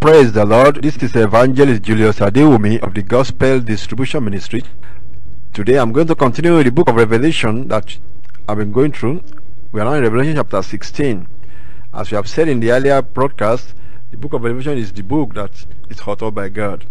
[0.00, 0.76] Praise the Lord.
[0.76, 4.62] This is Evangelist Julius Adewumi of the Gospel Distribution Ministry.
[5.52, 7.98] Today I'm going to continue with the book of Revelation that
[8.48, 9.22] I've been going through.
[9.72, 11.28] We are now in Revelation chapter 16.
[11.92, 13.74] As we have said in the earlier broadcast,
[14.10, 16.86] the book of Revelation is the book that is authored by God.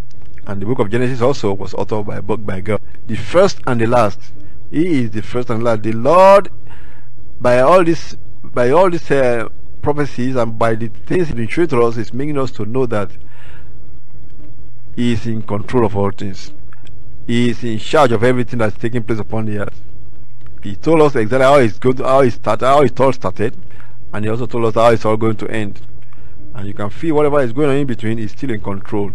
[0.45, 2.79] And the book of Genesis also was authored by book by God.
[3.07, 4.19] The first and the last.
[4.69, 5.81] He is the first and last.
[5.81, 6.51] The Lord,
[7.41, 9.49] by all this, by all this uh,
[9.81, 13.11] prophecies and by the things He showed to us, is making us to know that
[14.95, 16.51] He is in control of all things.
[17.27, 19.81] He is in charge of everything that's taking place upon the earth.
[20.63, 23.55] He told us exactly how it's to, how it started, how it all started,
[24.11, 25.81] and he also told us how it's all going to end.
[26.53, 29.11] And you can feel whatever is going on in between is still in control.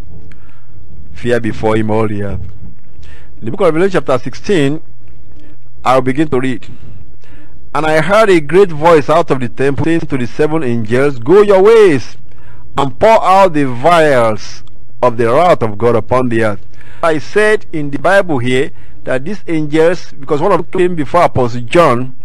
[1.13, 2.41] Fear before him all the earth.
[3.41, 4.81] In the book of Revelation chapter 16,
[5.85, 6.67] I'll begin to read.
[7.75, 11.19] And I heard a great voice out of the temple saying to the seven angels,
[11.19, 12.17] Go your ways,
[12.79, 14.63] and pour out the vials
[15.03, 16.65] of the wrath of God upon the earth.
[17.03, 18.71] I said in the Bible here
[19.03, 22.17] that these angels, because one of them came before Apostle John,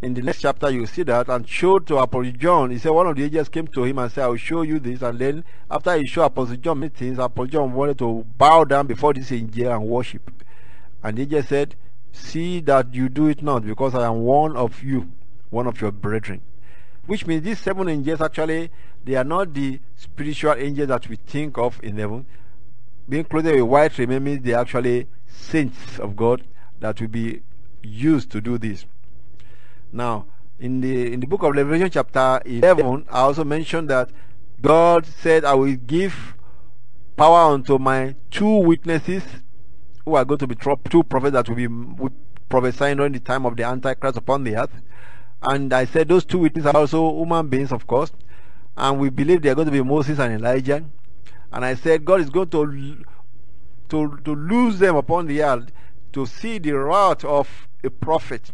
[0.00, 3.06] in the next chapter you see that, and showed to Apostle John, he said one
[3.06, 5.44] of the angels came to him and said, I will show you this, and then
[5.70, 9.30] after he showed Apostle John many things, Apostle John wanted to bow down before this
[9.30, 10.30] angel and worship.
[11.02, 11.74] And the angel said,
[12.18, 15.10] See that you do it not, because I am one of you,
[15.50, 16.42] one of your brethren.
[17.06, 18.70] Which means these seven angels actually,
[19.04, 22.26] they are not the spiritual angels that we think of in heaven.
[23.08, 26.42] Being clothed with white raiment means they are actually saints of God
[26.80, 27.40] that will be
[27.82, 28.84] used to do this.
[29.90, 30.26] Now,
[30.58, 34.10] in the in the book of Revelation chapter 11, I also mentioned that
[34.60, 36.34] God said, I will give
[37.16, 39.22] power unto my two witnesses
[40.08, 40.56] who are going to be
[40.90, 41.68] two prophets that will be
[42.48, 44.72] prophesying during the time of the Antichrist upon the earth.
[45.42, 48.10] And I said those two witnesses are also human beings, of course.
[48.76, 50.84] And we believe they are going to be Moses and Elijah.
[51.52, 53.04] And I said God is going to
[53.90, 55.70] to, to lose them upon the earth
[56.12, 58.52] to see the wrath of a prophet.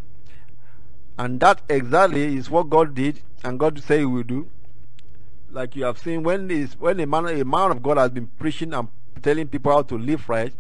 [1.19, 4.49] And that exactly is what God did, and God said He will do.
[5.50, 6.49] Like you have seen, when
[6.79, 8.89] when a man, a man of God has been preaching and
[9.23, 10.53] telling people how to live right,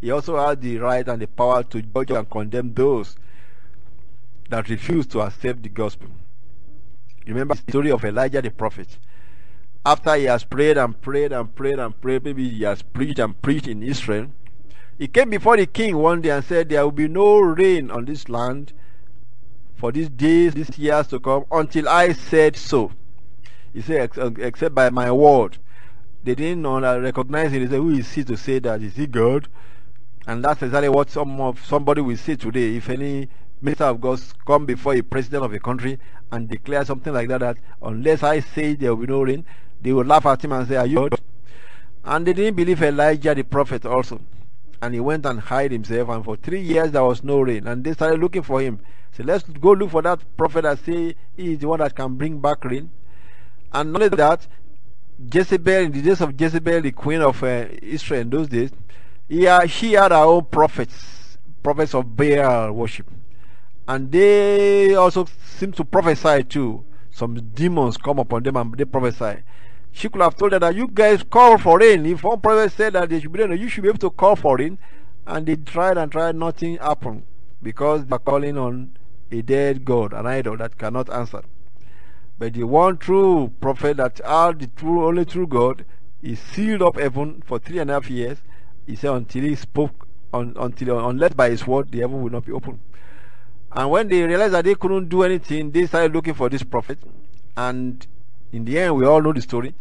[0.00, 3.16] he also has the right and the power to judge and condemn those
[4.48, 6.08] that refuse to accept the gospel.
[7.26, 8.98] Remember the story of Elijah the prophet.
[9.84, 13.40] After he has prayed and prayed and prayed and prayed, maybe he has preached and
[13.40, 14.28] preached in Israel.
[14.98, 18.04] He came before the king one day and said, There will be no rain on
[18.04, 18.72] this land
[19.76, 22.92] for these days, these years to come, until I said so.
[23.72, 25.56] He said, Except by my word.
[26.22, 27.62] They didn't recognize him.
[27.62, 28.82] They said, Who is he to say that?
[28.82, 29.48] Is he God?
[30.30, 32.76] And that's exactly what some of somebody will say today.
[32.76, 33.28] If any
[33.60, 35.98] minister of God come before a president of a country
[36.30, 39.44] and declare something like that, that unless I say there will be no rain,
[39.82, 41.08] they will laugh at him and say, Are you?
[42.04, 44.20] And they didn't believe Elijah the prophet also.
[44.80, 47.66] And he went and hid himself, and for three years there was no rain.
[47.66, 48.78] And they started looking for him.
[49.10, 52.14] So let's go look for that prophet that say he is the one that can
[52.14, 52.88] bring back rain.
[53.72, 54.46] And not only that,
[55.34, 58.70] Jezebel, in the days of Jezebel, the queen of uh, Israel in those days,
[59.30, 63.08] yeah, she had her own prophets, prophets of Baal worship.
[63.86, 66.84] And they also seem to prophesy too.
[67.12, 69.42] Some demons come upon them and they prophesy.
[69.92, 72.06] She could have told them that you guys call for rain.
[72.06, 74.34] If one prophet said that they should be rain, you should be able to call
[74.34, 74.78] for rain.
[75.24, 77.22] And they tried and tried, nothing happened.
[77.62, 78.96] Because they are calling on
[79.30, 81.42] a dead God, an idol that cannot answer.
[82.36, 85.84] But the one true prophet that are the true only true God
[86.20, 88.38] is sealed up heaven for three and a half years
[88.90, 92.44] he said, until he spoke, un, until unless by his word, the heaven will not
[92.44, 92.80] be open.
[93.72, 96.98] And when they realized that they couldn't do anything, they started looking for this prophet.
[97.56, 98.04] And
[98.52, 99.74] in the end, we all know the story.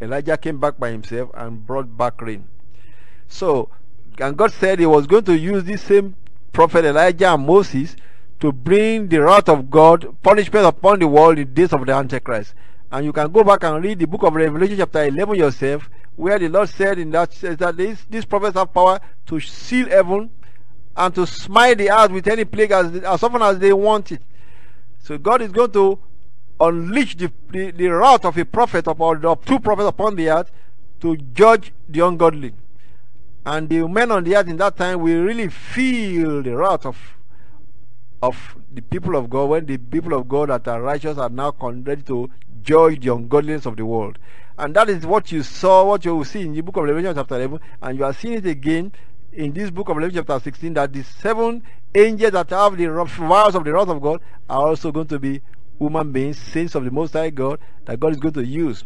[0.00, 2.48] Elijah came back by himself and brought back rain.
[3.28, 3.68] So,
[4.18, 6.16] and God said He was going to use this same
[6.52, 7.96] prophet Elijah and Moses
[8.40, 11.92] to bring the wrath of God, punishment upon the world in the days of the
[11.92, 12.54] Antichrist.
[12.90, 16.38] And you can go back and read the book of Revelation, chapter 11 yourself, where
[16.38, 20.30] the Lord said in that says that these, these prophets have power to seal heaven
[20.96, 24.22] and to smite the earth with any plague as, as often as they want it.
[24.98, 25.98] So God is going to
[26.58, 30.50] unleash the, the, the wrath of a prophet upon of two prophets upon the earth
[31.00, 32.54] to judge the ungodly.
[33.44, 36.96] And the men on the earth in that time will really feel the wrath of
[38.26, 41.54] of the people of God when the people of God that are righteous are now
[41.60, 42.30] ready to
[42.62, 44.18] judge the ungodliness of the world.
[44.58, 47.14] And that is what you saw, what you will see in the book of Revelation
[47.14, 48.92] chapter 11, and you are seeing it again
[49.32, 51.62] in this book of Revelation chapter 16 that the seven
[51.94, 52.86] angels that have the
[53.18, 55.40] vials of the wrath of God are also going to be
[55.78, 58.84] human beings, saints of the Most High God that God is going to use.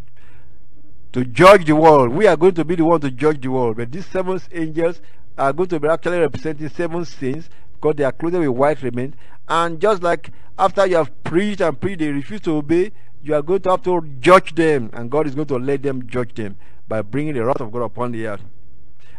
[1.12, 2.10] to judge the world.
[2.10, 3.76] We are going to be the one to judge the world.
[3.76, 5.00] But these seven angels
[5.36, 7.48] are going to be actually representing seven sins
[7.80, 9.14] because they are clothed with white raiment.
[9.48, 12.92] And just like after you have preached and preached, they refuse to obey,
[13.22, 14.90] you are going to have to judge them.
[14.92, 16.56] And God is going to let them judge them
[16.86, 18.42] by bringing the wrath of God upon the earth.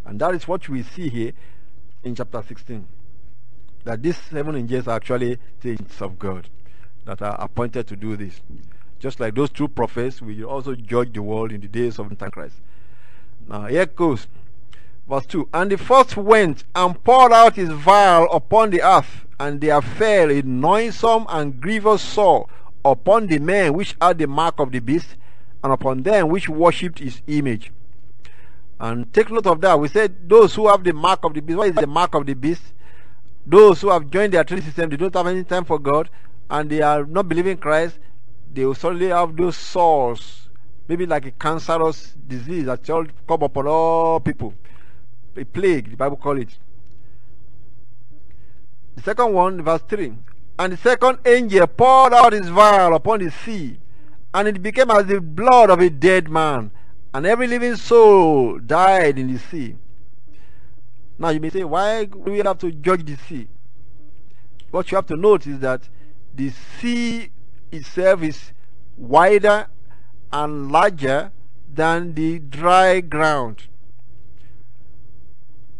[0.05, 1.31] And that is what we see here
[2.03, 2.87] in chapter 16.
[3.83, 6.47] That these seven angels are actually saints of God
[7.05, 8.41] that are appointed to do this.
[8.99, 12.57] Just like those two prophets will also judge the world in the days of Antichrist.
[13.47, 14.27] Now here goes.
[15.11, 19.59] Verse 2 And the first went and poured out his vial upon the earth, and
[19.59, 22.47] there fell a noisome and grievous sore
[22.85, 25.17] upon the men which had the mark of the beast,
[25.65, 27.73] and upon them which worshipped his image.
[28.79, 29.77] And take note of that.
[29.77, 31.57] We said those who have the mark of the beast.
[31.57, 32.71] What is the mark of the beast?
[33.45, 36.09] Those who have joined their trade system, they don't have any time for God,
[36.49, 37.99] and they are not believing Christ.
[38.53, 40.47] They will suddenly have those sores,
[40.87, 44.53] maybe like a cancerous disease that all come upon all people.
[45.37, 46.57] A plague, the Bible call it.
[48.95, 50.13] The second one, verse 3.
[50.59, 53.79] And the second angel poured out his vial upon the sea,
[54.33, 56.71] and it became as the blood of a dead man,
[57.13, 59.75] and every living soul died in the sea.
[61.17, 63.47] Now you may say, why do we have to judge the sea?
[64.71, 65.87] What you have to note is that
[66.33, 67.29] the sea
[67.71, 68.53] itself is
[68.97, 69.67] wider
[70.31, 71.31] and larger
[71.73, 73.67] than the dry ground.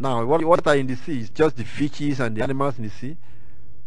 [0.02, 2.86] Now, what, what are in the sea is just the fishes and the animals in
[2.86, 3.18] the sea.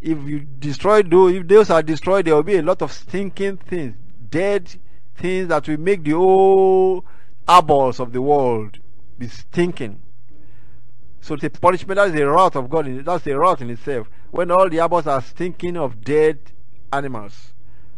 [0.01, 3.57] If you destroy those, if those are destroyed, there will be a lot of stinking
[3.57, 3.97] things,
[4.31, 4.73] dead
[5.17, 7.05] things that will make the whole
[7.49, 8.79] eyeballs of the world
[9.19, 10.01] be stinking.
[11.21, 12.87] So the punishment that is the wrath of God.
[13.05, 14.09] That's the wrath in itself.
[14.31, 16.39] When all the eyeballs are stinking of dead
[16.93, 17.55] animals,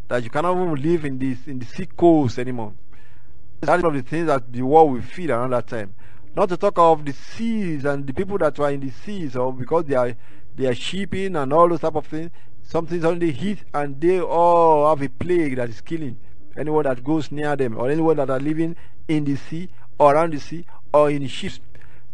[0.09, 2.73] that you cannot even live in this in the sea coast anymore.
[3.61, 5.93] That's one of the things that the world will feel around that time.
[6.37, 9.55] Not to talk of the seas and the people that were in the seas, or
[9.55, 10.15] because they are
[10.55, 12.31] they are shipping and all those type of things.
[12.63, 16.19] Something the heat and they all have a plague that is killing
[16.55, 18.77] anyone that goes near them or anyone that are living
[19.09, 21.61] in the sea or around the sea or in ships.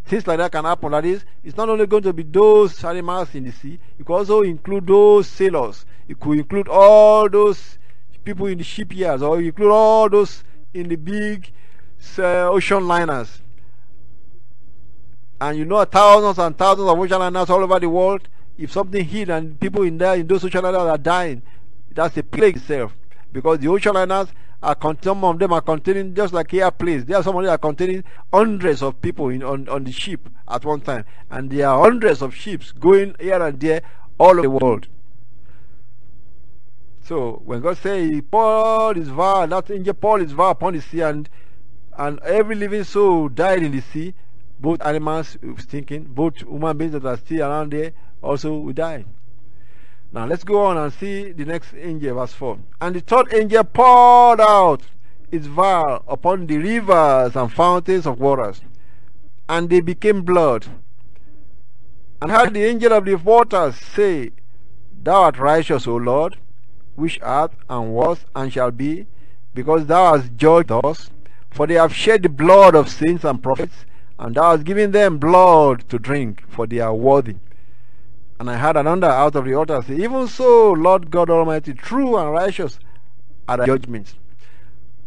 [0.05, 0.93] Things like that can happen.
[0.93, 4.15] That is, it's not only going to be those animals in the sea, it could
[4.15, 5.85] also include those sailors.
[6.07, 7.77] It could include all those
[8.23, 10.45] people in the shipyards or include all those
[10.75, 11.51] in the big
[12.19, 13.41] uh, ocean liners.
[15.43, 18.29] And you know thousands and thousands of ocean liners all over the world.
[18.57, 21.43] If something hit and people in there in those ocean liners are dying,
[21.91, 22.95] that's a plague itself.
[23.33, 24.29] Because the ocean liners
[24.63, 27.07] are some of them are containing just like here airplanes.
[27.07, 30.29] There are some of them are containing hundreds of people in, on, on the ship
[30.47, 31.05] at one time.
[31.29, 33.83] And there are hundreds of ships going here and there
[34.21, 34.87] all over the world.
[37.03, 41.01] So when God said he poured his that angel poured his vow upon the sea
[41.01, 41.29] and
[41.99, 44.15] and every living soul died in the sea,
[44.63, 47.93] both animals stinking, both human beings that are still around there
[48.23, 49.05] also will die.
[50.13, 52.59] Now let's go on and see the next angel, verse 4.
[52.81, 54.83] And the third angel poured out
[55.33, 58.61] its vial upon the rivers and fountains of waters,
[59.49, 60.67] and they became blood.
[62.21, 64.31] And heard the angel of the waters say,
[65.03, 66.37] Thou art righteous, O Lord,
[66.95, 69.07] which art and was and shall be,
[69.55, 71.11] because thou hast judged us.
[71.51, 73.85] For they have shed the blood of saints and prophets,
[74.19, 77.37] and thou hast given them blood to drink, for they are worthy.
[78.39, 82.17] And I heard another out of the altar say, Even so, Lord God Almighty, true
[82.17, 82.79] and righteous
[83.49, 84.15] are the judgments.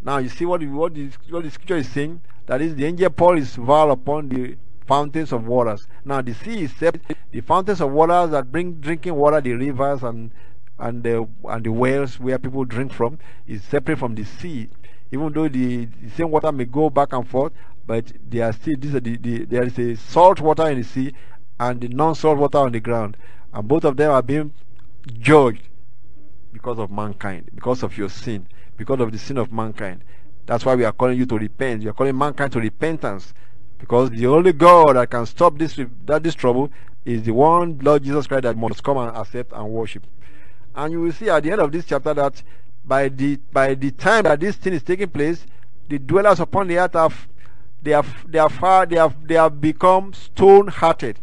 [0.04, 2.22] Now you see what, what, the, what the scripture is saying?
[2.46, 5.88] That is, the angel Paul is vowed upon the fountains of waters.
[6.06, 7.18] Now the sea is separate.
[7.32, 10.32] The fountains of waters that bring drinking water, the rivers and
[10.78, 14.70] and the and the wells where people drink from, is separate from the sea.
[15.12, 17.54] Even though the, the same water may go back and forth,
[17.88, 21.14] but they are still this the, the, there is a salt water in the sea
[21.60, 23.18] and the non-salt water on the ground.
[23.54, 24.54] And both of them are being
[25.20, 25.68] judged
[26.52, 30.04] because of mankind, because of your sin, because of the sin of mankind.
[30.46, 31.84] That's why we are calling you to repent.
[31.84, 33.34] We are calling mankind to repentance.
[33.78, 36.72] Because the only God that can stop this that this trouble
[37.04, 40.08] is the one Lord Jesus Christ that must come and accept and worship.
[40.76, 42.42] And you will see at the end of this chapter that
[42.84, 45.46] by the by the time that this thing is taking place,
[45.90, 47.28] the dwellers upon the earth have
[47.86, 51.20] they have they have far, they have they have become stone hearted.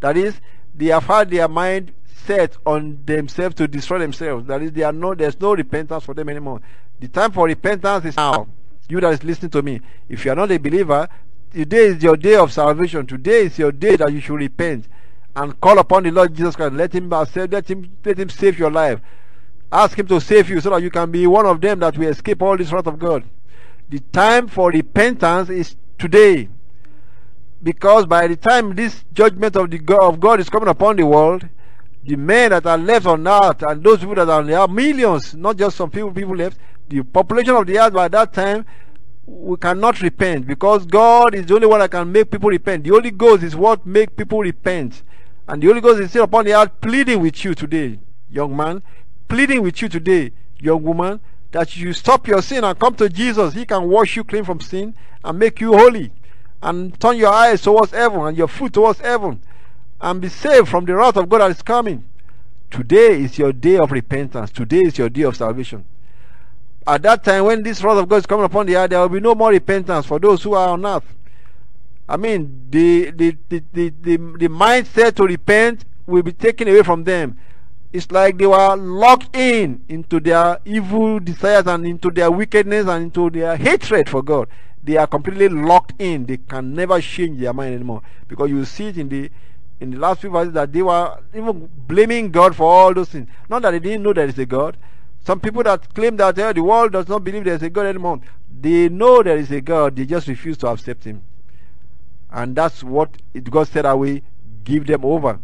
[0.00, 0.40] That is,
[0.74, 4.46] they have had their mind set on themselves to destroy themselves.
[4.46, 6.60] That is, they are no, there's no repentance for them anymore.
[7.00, 8.48] The time for repentance is now.
[8.88, 11.08] You that is listening to me, if you are not a believer,
[11.52, 13.06] today is your day of salvation.
[13.06, 14.86] Today is your day that you should repent
[15.34, 16.74] and call upon the Lord Jesus Christ.
[16.74, 19.00] Let him save, let him let him save your life.
[19.72, 22.08] Ask him to save you so that you can be one of them that will
[22.08, 23.24] escape all this wrath of God.
[23.88, 26.48] The time for repentance is today.
[27.62, 31.06] Because by the time this judgment of the God, of God is coming upon the
[31.06, 31.48] world,
[32.04, 35.34] the men that are left on earth and those people that are there are millions,
[35.34, 36.58] not just some people people left.
[36.88, 38.66] The population of the earth by that time
[39.24, 42.84] we cannot repent because God is the only one that can make people repent.
[42.84, 45.02] The Holy Ghost is what make people repent.
[45.48, 48.82] And the Holy Ghost is still upon the earth pleading with you today, young man,
[49.26, 51.20] pleading with you today, young woman,
[51.54, 53.54] that you stop your sin and come to Jesus.
[53.54, 54.92] He can wash you clean from sin
[55.24, 56.10] and make you holy.
[56.60, 59.40] And turn your eyes towards heaven and your foot towards heaven
[60.00, 62.04] and be saved from the wrath of God that is coming.
[62.72, 64.50] Today is your day of repentance.
[64.50, 65.84] Today is your day of salvation.
[66.88, 69.08] At that time, when this wrath of God is coming upon the earth, there will
[69.08, 71.04] be no more repentance for those who are on earth.
[72.08, 77.04] I mean, the, the, the, the, the, mindset to repent will be taken away from
[77.04, 77.38] them.
[77.94, 83.04] It's like they were locked in into their evil desires and into their wickedness and
[83.04, 84.48] into their hatred for God.
[84.82, 86.26] They are completely locked in.
[86.26, 88.02] They can never change their mind anymore.
[88.26, 89.30] Because you see it in the
[89.78, 93.28] in the last few verses that they were even blaming God for all those things.
[93.48, 94.76] Not that they didn't know there is a God.
[95.24, 98.18] Some people that claim that the world does not believe there is a God anymore,
[98.60, 101.22] they know there is a God, they just refuse to accept Him.
[102.32, 104.22] And that's what it God said away,
[104.64, 105.38] give them over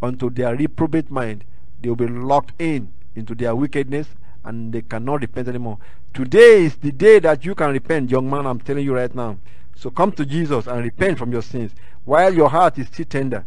[0.00, 1.44] unto their reprobate mind.
[1.80, 4.08] They will be locked in into their wickedness
[4.44, 5.78] and they cannot repent anymore.
[6.14, 8.46] Today is the day that you can repent, young man.
[8.46, 9.38] I'm telling you right now.
[9.74, 11.72] So come to Jesus and repent from your sins
[12.04, 13.44] while your heart is still tender.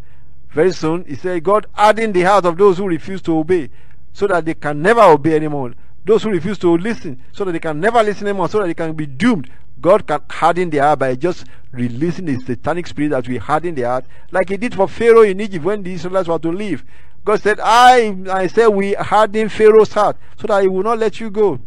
[0.51, 3.69] Very soon, he said, God harden the heart of those who refuse to obey
[4.13, 5.73] so that they can never obey anymore.
[6.05, 8.73] Those who refuse to listen so that they can never listen anymore, so that they
[8.73, 9.49] can be doomed.
[9.81, 13.87] God can harden their heart by just releasing the satanic spirit that will harden their
[13.87, 16.83] heart, like He did for Pharaoh in Egypt when the Israelites were to leave.
[17.25, 21.19] God said, I, I said, we harden Pharaoh's heart so that he will not let
[21.19, 21.59] you go.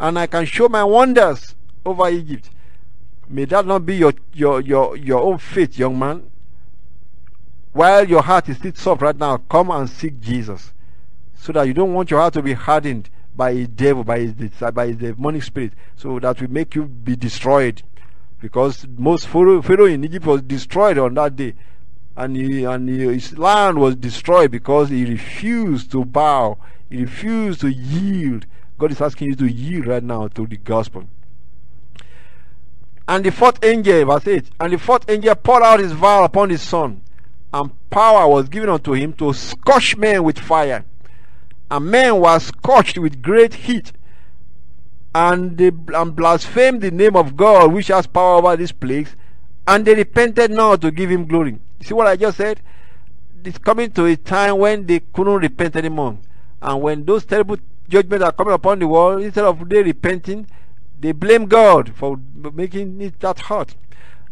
[0.00, 1.54] And I can show my wonders
[1.84, 2.50] over Egypt.
[3.28, 6.30] May that not be your, your, your, your own faith, young man.
[7.72, 10.72] While your heart is still soft right now, come and seek Jesus.
[11.34, 14.32] So that you don't want your heart to be hardened by devil, by his,
[14.72, 15.74] by his demonic spirit.
[15.96, 17.82] So that will make you be destroyed.
[18.40, 21.54] Because most Pharaoh, Pharaoh in Egypt was destroyed on that day.
[22.18, 26.58] And, he, and he, his land was destroyed because he refused to bow.
[26.90, 28.44] He refused to yield.
[28.76, 31.04] God is asking you to yield right now to the gospel.
[33.06, 36.50] And the fourth angel, verse 8, and the fourth angel poured out his vial upon
[36.50, 37.02] his sun,
[37.54, 40.84] and power was given unto him to scorch men with fire.
[41.70, 43.92] And men were scorched with great heat,
[45.14, 49.14] and they and blasphemed the name of God, which has power over these plagues,
[49.68, 51.60] and they repented now to give him glory.
[51.80, 52.60] You see what I just said?
[53.44, 56.18] It's coming to a time when they couldn't repent anymore.
[56.60, 57.56] And when those terrible
[57.88, 60.46] judgments are coming upon the world, instead of they repenting,
[60.98, 62.18] they blame God for
[62.52, 63.74] making it that hot.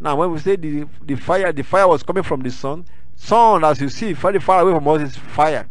[0.01, 2.85] Now, when we say the, the fire, the fire was coming from the sun.
[3.15, 5.69] Sun, as you see, very far away from us, is fire.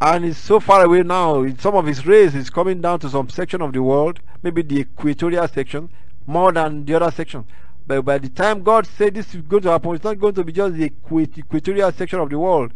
[0.00, 1.46] And it's so far away now.
[1.58, 4.80] Some of its rays is coming down to some section of the world, maybe the
[4.80, 5.90] equatorial section,
[6.26, 7.44] more than the other section.
[7.86, 10.44] But by the time God said this is going to happen, it's not going to
[10.44, 10.92] be just the
[11.38, 12.72] equatorial section of the world.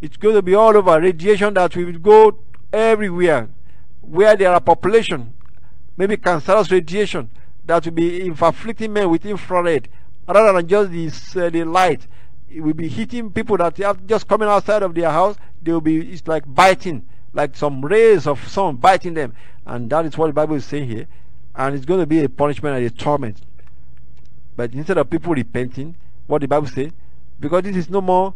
[0.00, 2.38] It's going to be all over radiation that will go
[2.72, 3.48] everywhere
[4.00, 5.34] where there are population
[5.96, 7.30] maybe cancerous radiation
[7.64, 9.88] that will be afflicting men with infrared
[10.26, 12.06] rather than just this, uh, the light.
[12.50, 15.36] It will be hitting people that are just coming outside of their house.
[15.62, 19.34] They will be, it's like biting, like some rays of sun biting them.
[19.64, 21.06] And that is what the Bible is saying here.
[21.54, 23.42] And it's going to be a punishment and a torment.
[24.56, 25.94] But instead of people repenting,
[26.26, 26.92] what the Bible says,
[27.40, 28.34] because this is no more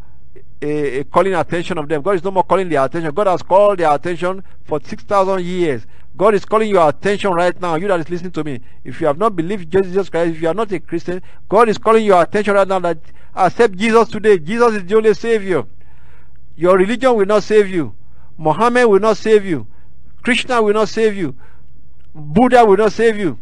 [0.63, 2.03] a, a, calling attention of them.
[2.03, 3.13] God is no more calling their attention.
[3.15, 5.87] God has called their attention for 6,000 years.
[6.17, 7.75] God is calling your attention right now.
[7.75, 8.61] You that is listening to me.
[8.85, 11.77] If you have not believed Jesus Christ, if you are not a Christian, God is
[11.79, 12.99] calling your attention right now that
[13.35, 14.39] accept Jesus today.
[14.39, 15.65] Jesus is the only Savior.
[16.57, 17.95] Your religion will not save you.
[18.39, 19.67] Muhammad will not save you.
[20.23, 21.35] Krishna will not save you.
[22.15, 23.39] Buddha will not save you.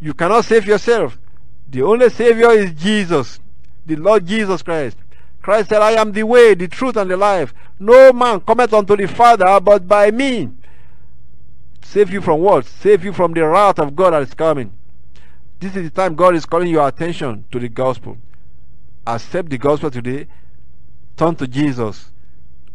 [0.00, 1.18] You cannot save yourself.
[1.68, 3.40] The only Savior is Jesus,
[3.86, 4.96] the Lord Jesus Christ.
[5.42, 7.52] Christ said, I am the way, the truth, and the life.
[7.78, 10.50] No man cometh unto the Father but by me.
[11.82, 12.64] Save you from what?
[12.64, 14.72] Save you from the wrath of God that is coming.
[15.60, 18.16] This is the time God is calling your attention to the gospel.
[19.06, 20.26] Accept the gospel today.
[21.16, 22.10] Turn to Jesus.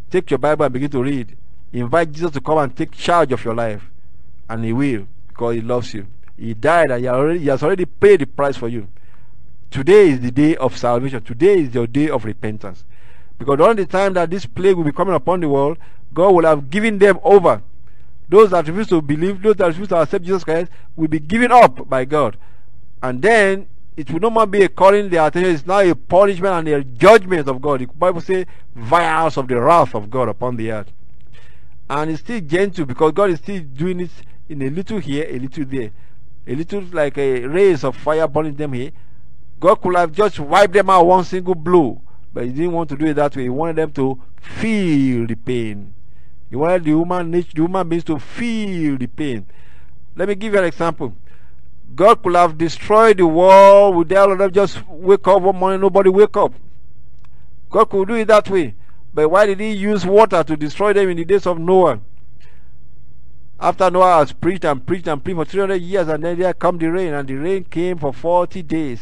[0.09, 1.35] Take your Bible and begin to read.
[1.73, 3.83] Invite Jesus to come and take charge of your life.
[4.47, 6.07] And He will because He loves you.
[6.39, 8.87] He died and He, already, he has already paid the price for you.
[9.71, 11.21] Today is the day of salvation.
[11.21, 12.85] Today is your day of repentance.
[13.37, 15.77] Because during the time that this plague will be coming upon the world,
[16.13, 17.61] God will have given them over
[18.29, 21.51] those that refuse to believe, those that refuse to accept Jesus Christ, will be given
[21.51, 22.37] up by God.
[23.01, 23.67] And then
[23.97, 26.83] it will no more be a calling their attention, it's now a punishment and a
[26.83, 27.81] judgment of God.
[27.81, 30.91] The Bible says, vials of the wrath of God upon the earth.
[31.89, 34.11] And it's still gentle because God is still doing it
[34.47, 35.91] in a little here, a little there.
[36.47, 38.91] A little like a rays of fire burning them here.
[39.59, 42.01] God could have just wiped them out one single blow,
[42.33, 43.43] but He didn't want to do it that way.
[43.43, 45.93] He wanted them to feel the pain.
[46.49, 49.45] He wanted the human nature, the human beings to feel the pain.
[50.15, 51.13] Let me give you an example.
[51.95, 55.55] God could have destroyed the world with the all of them just wake up one
[55.55, 56.53] morning, nobody wake up.
[57.69, 58.75] God could do it that way.
[59.13, 61.99] But why did he use water to destroy them in the days of Noah?
[63.61, 66.77] After Noah has preached and preached and preached for 300 years, and then there come
[66.77, 69.01] the rain, and the rain came for 40 days.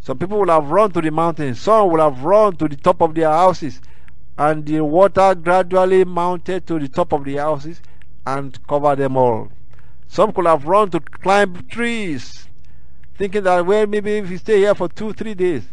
[0.00, 3.00] Some people will have run to the mountains, some will have run to the top
[3.00, 3.80] of their houses,
[4.36, 7.80] and the water gradually mounted to the top of the houses
[8.26, 9.48] and covered them all.
[10.06, 12.46] Some could have run to climb trees,
[13.16, 15.64] thinking that, well, maybe if we stay here for two, three days,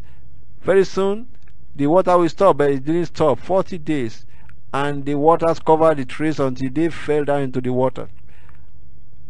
[0.62, 1.28] very soon
[1.76, 3.40] the water will stop, but it didn't stop.
[3.40, 4.26] 40 days,
[4.74, 8.08] and the waters covered the trees until they fell down into the water.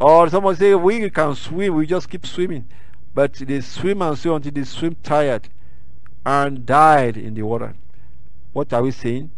[0.01, 2.65] Or someone say, we can swim, we just keep swimming.
[3.13, 5.47] But they swim and swim until they swim tired
[6.25, 7.75] and died in the water.
[8.51, 9.29] What are we saying?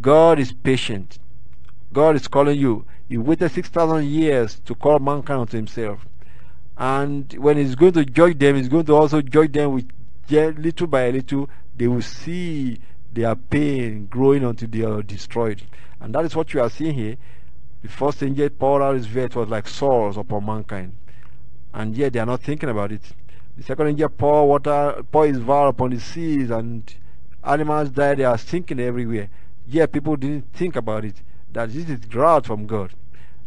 [0.00, 1.20] God is patient.
[1.92, 2.86] God is calling you.
[3.08, 6.04] He waited 6,000 years to call mankind unto himself.
[6.76, 9.88] And when he's going to judge them, he's going to also judge them with
[10.28, 11.48] little by little.
[11.76, 12.80] They will see
[13.12, 15.62] their pain growing until they are destroyed.
[16.00, 17.16] And that is what you are seeing here.
[17.82, 20.94] The first angel poured out his vet was like sores upon mankind.
[21.72, 23.02] And yet they are not thinking about it.
[23.56, 26.92] The second angel poured water, poured his vial upon the seas, and
[27.42, 28.18] animals died.
[28.18, 29.28] They are sinking everywhere.
[29.66, 31.22] Yet people didn't think about it.
[31.52, 32.92] That this is drought from God.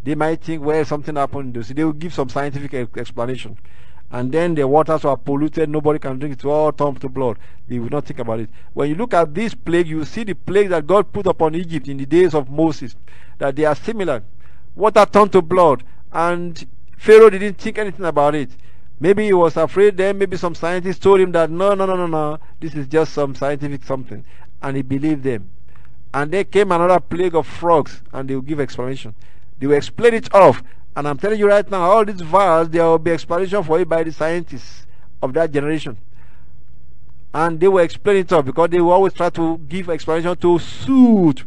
[0.04, 1.54] They might think, well, something happened.
[1.56, 3.58] They will give some scientific explanation
[4.12, 7.38] and then the waters were polluted, nobody can drink it, all turned to blood.
[7.68, 8.50] They will not think about it.
[8.74, 11.88] When you look at this plague, you see the plague that God put upon Egypt
[11.88, 12.96] in the days of Moses,
[13.40, 14.24] that they are similar.
[14.76, 16.66] Water turned to blood, and
[16.98, 18.52] Pharaoh didn't think anything about it.
[19.00, 22.08] Maybe he was afraid then, maybe some scientists told him that no, no, no, no,
[22.08, 24.24] no, this is just some scientific something.
[24.62, 25.50] And he believed them.
[26.14, 29.16] And there came another plague of frogs, and they will give explanation.
[29.60, 30.64] They will explain it off,
[30.96, 33.90] and I'm telling you right now, all these vials, there will be explanation for it
[33.90, 34.86] by the scientists
[35.22, 35.98] of that generation.
[37.34, 40.60] And they will explain it all because they will always try to give explanation to
[40.60, 41.44] suit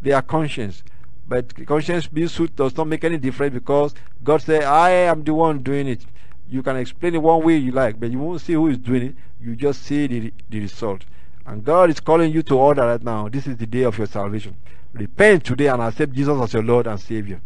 [0.00, 0.84] their conscience.
[1.26, 5.34] But conscience being suit does not make any difference because God said, I am the
[5.34, 6.06] one doing it.
[6.48, 9.02] You can explain it one way you like, but you won't see who is doing
[9.02, 9.14] it.
[9.40, 11.04] You just see the, the result.
[11.44, 13.28] And God is calling you to order right now.
[13.28, 14.56] This is the day of your salvation.
[14.92, 17.40] Repent today and accept Jesus as your Lord and Savior.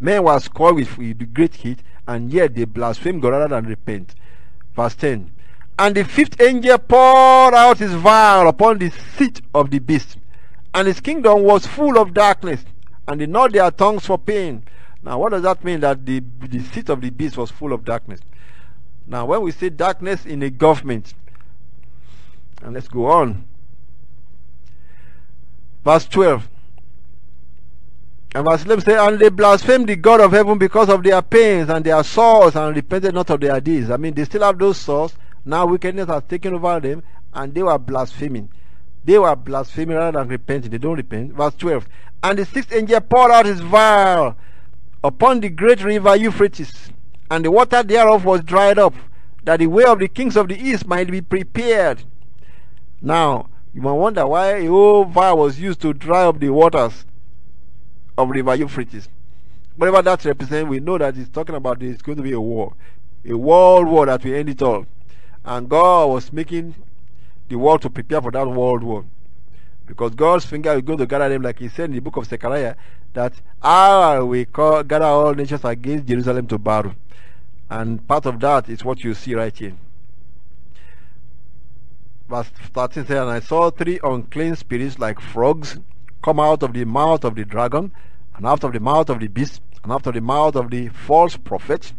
[0.00, 4.14] Men were scored with great heat, and yet they blasphemed God rather than repent.
[4.74, 5.30] Verse 10
[5.78, 10.18] And the fifth angel poured out his vial upon the seat of the beast,
[10.74, 12.64] and his kingdom was full of darkness,
[13.06, 14.64] and they gnawed their tongues for pain.
[15.02, 17.84] Now, what does that mean that the, the seat of the beast was full of
[17.84, 18.20] darkness?
[19.06, 21.12] Now, when we say darkness in a government,
[22.62, 23.44] and let's go on.
[25.84, 26.48] Verse 12
[28.34, 31.70] and verse 11 says, And they blasphemed the God of heaven because of their pains
[31.70, 33.90] and their sores and repented not of their deeds.
[33.90, 35.14] I mean, they still have those sores.
[35.44, 38.48] Now wickedness has taken over them and they were blaspheming.
[39.04, 40.72] They were blaspheming rather than repenting.
[40.72, 41.34] They don't repent.
[41.34, 41.86] Verse 12.
[42.24, 44.36] And the sixth angel poured out his vial
[45.04, 46.90] upon the great river Euphrates,
[47.30, 48.94] and the water thereof was dried up,
[49.44, 52.02] that the way of the kings of the east might be prepared.
[53.02, 57.04] Now, you might wonder why a whole vial was used to dry up the waters
[58.16, 59.08] of River Euphrates.
[59.76, 62.74] Whatever that represents, we know that it's talking about it's going to be a war,
[63.28, 64.86] a world war that will end it all.
[65.44, 66.74] And God was making
[67.48, 69.04] the world to prepare for that world war.
[69.86, 72.26] Because God's finger is going to gather them, like He said in the book of
[72.26, 72.76] Zechariah,
[73.12, 76.94] that I will call, gather all nations against Jerusalem to battle.
[77.68, 79.74] And part of that is what you see right here.
[82.28, 85.78] Verse 13 says, And I saw three unclean spirits like frogs
[86.24, 87.92] come out of the mouth of the dragon,
[88.34, 90.88] and out of the mouth of the beast, and out of the mouth of the
[90.88, 91.92] false prophet.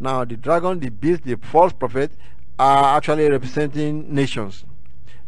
[0.00, 2.10] Now, the dragon, the beast, the false prophet
[2.58, 4.64] are actually representing nations.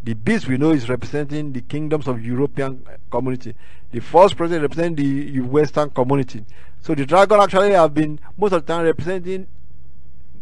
[0.03, 3.55] The beast we know is representing the kingdoms of European community.
[3.92, 6.44] The false prophet representing the Western community.
[6.81, 9.47] So the dragon actually have been most of the time representing.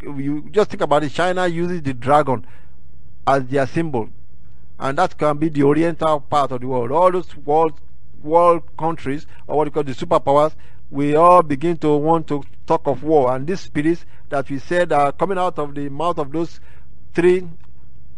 [0.03, 1.13] You just think about it.
[1.13, 2.47] China uses the dragon
[3.27, 4.09] as their symbol
[4.83, 6.91] and that can be the oriental part of the world.
[6.91, 7.81] All those world
[8.21, 10.55] world countries, or what you call the superpowers,
[10.91, 13.35] we all begin to want to talk of war.
[13.35, 16.59] And these spirits that we said are coming out of the mouth of those
[17.15, 17.49] three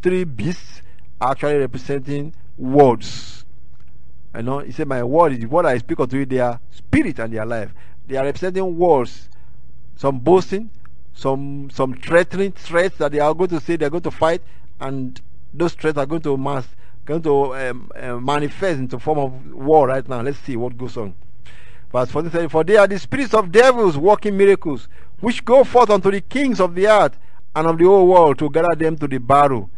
[0.01, 0.81] three beasts
[1.21, 3.45] are actually representing words.
[4.35, 7.19] You know, he said, My word is what I speak unto you, they are spirit
[7.19, 7.75] and they are life.
[8.07, 9.29] They are representing words,
[9.97, 10.71] some boasting,
[11.13, 14.41] some some threatening threats that they are going to say they're going to fight,
[14.81, 15.21] and
[15.55, 16.67] those threats are going to mass
[17.05, 20.23] going to um, uh, manifest into form of war right now.
[20.23, 21.15] Let's see what goes on.
[21.93, 24.89] Verse 14 says, For they are the spirits of devils working miracles,
[25.21, 27.19] which go forth unto the kings of the earth
[27.55, 29.71] and of the whole world to gather them to the battle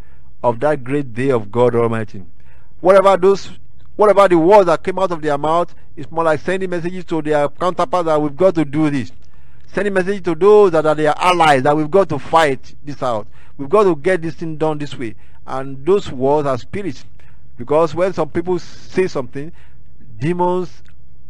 [0.42, 2.24] of that great day of God Almighty.
[2.80, 3.50] Whatever those
[3.96, 7.22] whatever the words that came out of their mouth is more like sending messages to
[7.22, 9.10] their counterparts that we've got to do this.
[9.72, 13.26] Sending messages to those that are their allies that we've got to fight this out.
[13.58, 15.16] We've got to get this thing done this way.
[15.46, 17.04] And those words are spirits.
[17.56, 19.52] Because when some people say something,
[20.18, 20.82] demons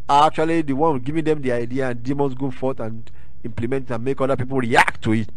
[0.08, 3.10] are actually the one giving them the idea, and demons go forth and
[3.44, 5.28] implement and make other people react to it.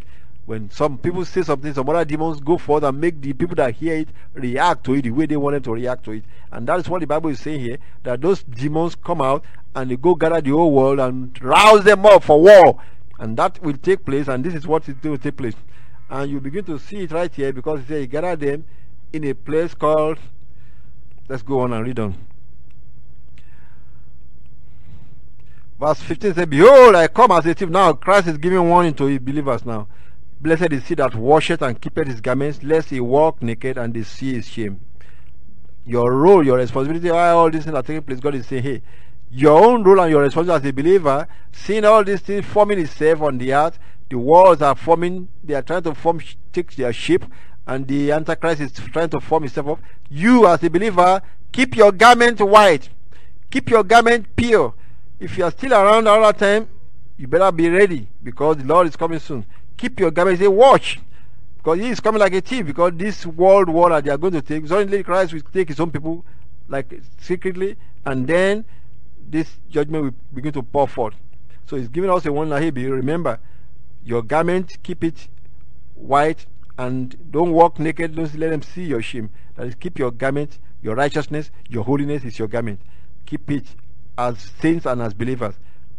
[0.45, 3.75] When some people say something, some other demons go forth and make the people that
[3.75, 6.23] hear it react to it the way they want them to react to it.
[6.51, 9.43] And that is what the Bible is saying here that those demons come out
[9.75, 12.81] and they go gather the whole world and rouse them up for war.
[13.19, 15.53] And that will take place, and this is what going to take place.
[16.09, 18.65] And you begin to see it right here because it says, gather them
[19.13, 20.17] in a place called
[21.29, 22.15] Let's go on and read on.
[25.79, 27.69] Verse 15 says, Behold, I come as a thief.
[27.69, 29.87] Now Christ is giving warning to his believers now.
[30.41, 34.01] Blessed is he that washeth and keepeth his garments, lest he walk naked and they
[34.01, 34.79] see his shame.
[35.85, 38.81] Your role, your responsibility, all these things are taking place, God is saying, hey,
[39.29, 43.21] your own role and your responsibility as a believer, seeing all these things forming itself
[43.21, 43.77] on the earth,
[44.09, 47.25] the walls are forming, they are trying to form, take their shape,
[47.67, 49.79] and the Antichrist is trying to form himself up.
[50.09, 52.89] You, as a believer, keep your garment white,
[53.51, 54.73] keep your garment pure.
[55.19, 56.67] If you are still around all the time,
[57.17, 59.45] you better be ready because the Lord is coming soon.
[59.77, 60.39] Keep your garment.
[60.39, 60.99] Say, watch
[61.57, 62.65] because he is coming like a thief.
[62.65, 65.79] Because this world war that they are going to take, suddenly Christ will take his
[65.79, 66.25] own people
[66.69, 68.63] like secretly, and then
[69.29, 71.15] this judgment will begin to pour forth.
[71.67, 72.57] So he's giving us a warning.
[72.57, 73.39] Hey, remember,
[74.03, 75.27] your garment, keep it
[75.95, 76.45] white
[76.77, 78.15] and don't walk naked.
[78.15, 79.29] Don't let them see your shame.
[79.55, 82.81] That is, keep your garment, your righteousness, your holiness is your garment.
[83.25, 83.65] Keep it
[84.17, 85.55] as saints and as believers.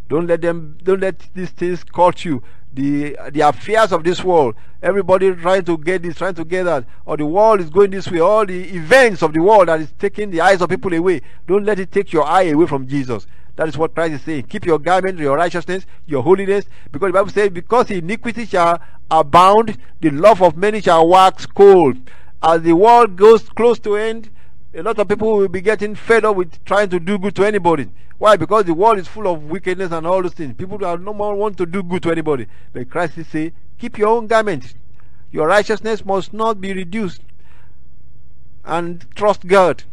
[0.08, 0.76] Don't let them.
[0.82, 2.42] Don't let these things caught you.
[2.72, 4.56] The the affairs of this world.
[4.82, 8.10] Everybody trying to get this, trying to get that, or the world is going this
[8.10, 8.18] way.
[8.18, 11.20] All the events of the world that is taking the eyes of people away.
[11.46, 13.26] Don't let it take your eye away from Jesus.
[13.56, 14.44] That is what Christ is saying.
[14.44, 19.76] Keep your garment, your righteousness, your holiness, because the Bible says, because iniquity shall abound,
[20.00, 21.96] the love of many shall wax cold.
[22.42, 24.30] As the world goes close to end,
[24.72, 27.44] a lot of people will be getting fed up with trying to do good to
[27.44, 27.90] anybody.
[28.18, 28.36] Why?
[28.36, 30.54] Because the world is full of wickedness and all those things.
[30.54, 32.46] People do no more want to do good to anybody.
[32.72, 34.74] But Christ is saying, keep your own garment.
[35.32, 37.22] Your righteousness must not be reduced.
[38.64, 39.84] And trust God.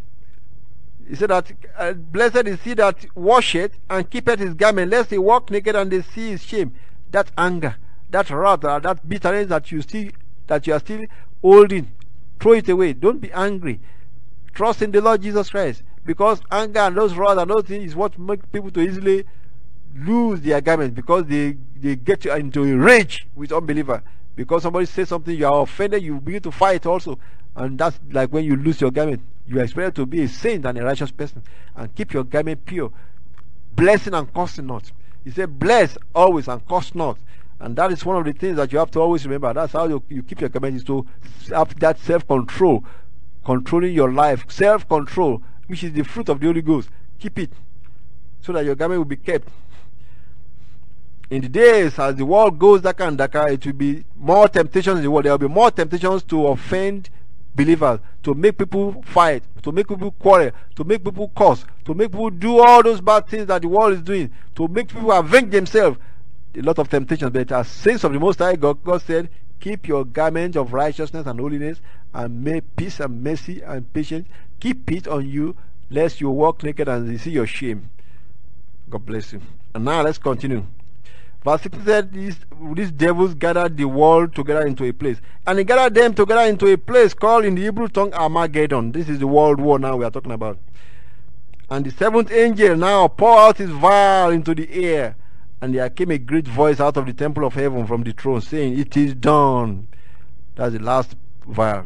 [1.08, 5.17] He said that uh, blessed is he that washeth and keepeth his garment, lest he
[5.17, 6.76] walk naked and they see his shame.
[7.12, 7.78] That anger,
[8.10, 10.12] that wrath, uh, that bitterness that you see,
[10.48, 11.06] that you are still
[11.41, 11.91] holding,
[12.39, 12.93] throw it away.
[12.93, 13.80] Don't be angry.
[14.54, 17.96] Trust in the Lord Jesus Christ, because anger and those wrath and those things is
[17.96, 19.24] what make people to easily
[19.96, 24.04] lose their garment because they they get into a rage with unbeliever.
[24.38, 27.17] Because somebody says something, you are offended, you begin to fight also,
[27.56, 29.21] and that's like when you lose your garment.
[29.47, 31.41] You are expected to be a saint and a righteous person
[31.76, 32.91] and keep your garment pure,
[33.76, 34.91] blessing and cursing not.
[35.23, 37.17] He said, Bless always and curse not.
[37.60, 39.52] And that is one of the things that you have to always remember.
[39.54, 41.08] That's how you, you keep your garment is to
[41.50, 42.86] have that self control,
[43.43, 46.89] controlling your life, self control, which is the fruit of the Holy Ghost.
[47.17, 47.50] Keep it
[48.41, 49.47] so that your garment will be kept.
[51.29, 54.97] In the days as the world goes darker and darker, it will be more temptations
[54.97, 55.25] in the world.
[55.25, 57.09] There will be more temptations to offend
[57.53, 62.11] believers, to make people fight, to make people quarrel, to make people curse, to make
[62.11, 65.51] people do all those bad things that the world is doing, to make people avenge
[65.51, 65.97] themselves.
[66.55, 69.87] A lot of temptations, but as saints of the Most High God, God said, Keep
[69.87, 71.81] your garment of righteousness and holiness,
[72.13, 74.27] and may peace and mercy and patience
[74.59, 75.55] keep it on you,
[75.89, 77.89] lest you walk naked and see your shame.
[78.89, 79.41] God bless you.
[79.73, 80.65] And now let's continue.
[81.43, 82.38] Verse 6 said, these,
[82.73, 85.17] these devils gathered the world together into a place.
[85.45, 88.91] And he gathered them together into a place called in the Hebrew tongue Armageddon.
[88.91, 90.58] This is the world war now we are talking about.
[91.69, 95.15] And the seventh angel now poured out his vial into the air.
[95.62, 98.41] And there came a great voice out of the temple of heaven from the throne
[98.41, 99.88] saying, It is done.
[100.56, 101.15] That's the last
[101.47, 101.86] vial.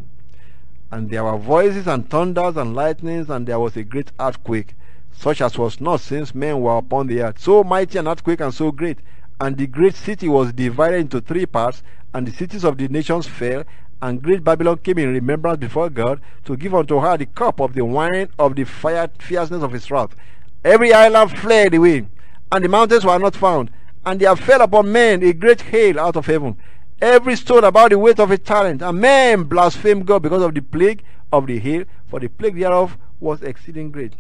[0.92, 4.76] And there were voices and thunders and lightnings, and there was a great earthquake.
[5.14, 7.40] such as was not since men were upon the earth.
[7.40, 9.00] So mighty an earthquake and so great.
[9.41, 11.82] And the great city was divided into three parts,
[12.13, 13.63] and the cities of the nations fell,
[13.99, 17.73] and great Babylon came in remembrance before God to give unto her the cup of
[17.73, 20.15] the wine of the fire fierceness of his wrath.
[20.63, 22.06] Every island fled away,
[22.51, 23.71] and the mountains were not found,
[24.06, 26.56] and there fell upon men a great hail out of heaven,
[27.01, 30.62] every stone about the weight of a talent, and men blasphemed God because of the
[30.62, 34.13] plague of the hail, for the plague thereof was exceeding great.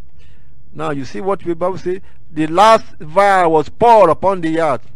[0.73, 4.87] Now you see what the Bible says: the last vial was poured upon the earth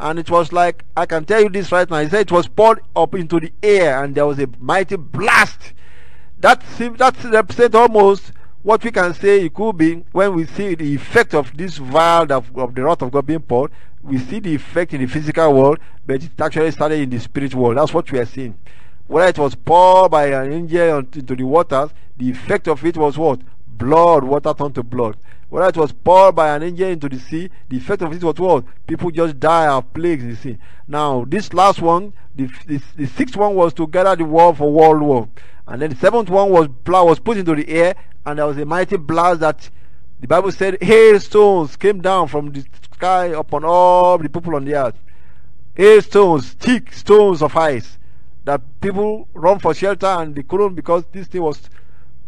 [0.00, 2.00] and it was like I can tell you this right now.
[2.00, 5.74] He said it was poured up into the air, and there was a mighty blast.
[6.38, 8.32] That that represents almost
[8.62, 12.32] what we can say it could be when we see the effect of this vial
[12.32, 13.70] of, of the wrath of God being poured.
[14.02, 17.54] We see the effect in the physical world, but it actually started in the spirit
[17.54, 17.76] world.
[17.76, 18.58] That's what we are seeing.
[19.06, 23.18] Whether it was poured by an angel into the waters, the effect of it was
[23.18, 23.40] what?
[23.66, 25.16] Blood, water turned to blood
[25.50, 28.36] whether it was poured by an angel into the sea, the effect of it was
[28.36, 28.64] what?
[28.86, 30.58] People just die of plagues the sea.
[30.86, 34.72] Now, this last one, the, the, the sixth one was to gather the war for
[34.72, 35.28] world war.
[35.66, 38.64] And then the seventh one was was put into the air, and there was a
[38.64, 39.68] mighty blast that
[40.20, 44.74] the Bible said hailstones came down from the sky upon all the people on the
[44.74, 44.96] earth.
[45.74, 47.98] Hailstones, thick stones of ice,
[48.44, 51.68] that people run for shelter and they couldn't because this thing was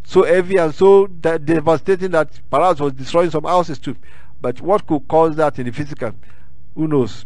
[0.05, 3.97] so heavy and so devastating that perhaps was destroying some houses too.
[4.41, 6.13] But what could cause that in the physical?
[6.75, 7.25] Who knows?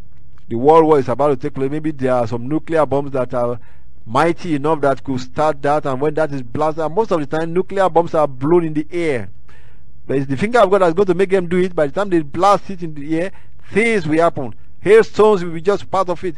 [0.49, 1.71] The world war is about to take place.
[1.71, 3.59] Maybe there are some nuclear bombs that are
[4.05, 7.53] mighty enough that could start that, and when that is blasted, most of the time
[7.53, 9.29] nuclear bombs are blown in the air.
[10.07, 11.75] But it's the finger of God that's going to make them do it.
[11.75, 13.33] By the time they blast it in the air,
[13.73, 14.55] things will happen.
[14.81, 16.37] Hailstones will be just part of it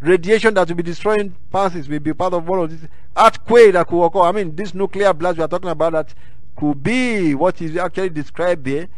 [0.00, 3.86] radiation that will be destroying passes will be part of one of this earthquake that
[3.86, 4.20] could occur.
[4.20, 6.14] I mean, this nuclear blast we are talking about that
[6.56, 8.88] could be what is actually described there.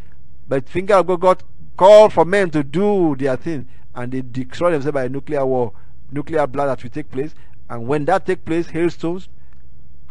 [0.49, 1.43] But finger of God got
[1.77, 5.73] called for men to do their thing, and they destroy themselves by nuclear war,
[6.11, 7.35] nuclear blast that will take place.
[7.69, 9.29] And when that takes place, hailstones,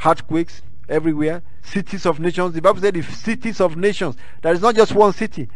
[0.04, 2.54] earthquakes everywhere, cities of nations.
[2.54, 4.16] The Bible said the cities of nations.
[4.42, 5.48] There is not just one city.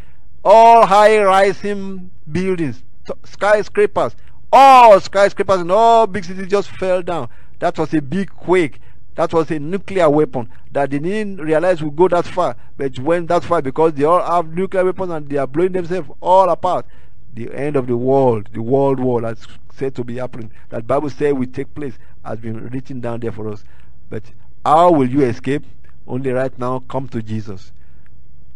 [0.43, 2.83] All high-rising buildings,
[3.23, 4.15] skyscrapers,
[4.51, 7.29] all skyscrapers in all big cities just fell down.
[7.59, 8.79] That was a big quake.
[9.15, 13.29] That was a nuclear weapon that they didn't realize would go that far, but went
[13.29, 16.85] that far because they all have nuclear weapons and they are blowing themselves all apart.
[17.33, 21.09] The end of the world, the world war that's said to be happening, that Bible
[21.09, 23.63] says will take place, has been written down there for us.
[24.09, 24.23] But
[24.65, 25.63] how will you escape?
[26.07, 27.71] Only right now, come to Jesus.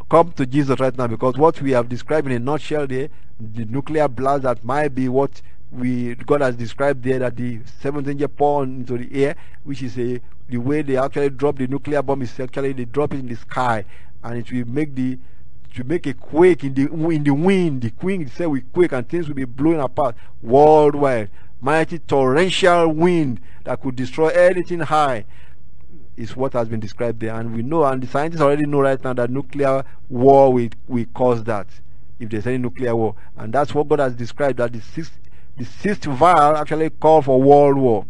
[0.10, 3.66] Come to Jesus right now because what we have described in a nutshell there, the
[3.66, 8.28] nuclear blast that might be what we God has described there that the seventh angel
[8.28, 12.22] poured into the air, which is a the way they actually drop the nuclear bomb
[12.22, 13.86] is actually they drop it in the sky,
[14.24, 15.20] and it will make the
[15.76, 17.84] to make a quake in the in the wind.
[17.84, 21.30] The wind itself will quake and things will be blowing apart worldwide.
[21.62, 25.26] Mighty torrential wind that could destroy anything high
[26.16, 29.02] is what has been described there, and we know, and the scientists already know right
[29.04, 31.68] now that nuclear war will will cause that
[32.18, 35.18] if there's any nuclear war, and that's what God has described that the sixth
[35.60, 38.06] the sixth vial actually called for world war.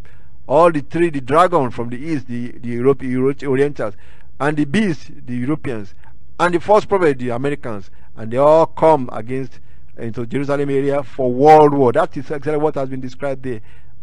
[0.48, 3.02] All the three, the dragon from the east, the, the Europe,
[3.44, 3.96] Orientals,
[4.40, 5.94] and the beast, the Europeans,
[6.40, 9.60] and the first prophet, the Americans, and they all come against
[9.98, 11.92] into Jerusalem area for world war.
[11.92, 13.62] That is exactly what has been described there.